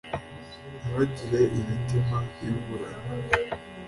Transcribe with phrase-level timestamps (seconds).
[0.77, 2.17] ntibagire imitima
[2.47, 3.01] iburana,